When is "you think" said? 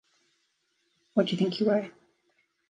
1.33-1.59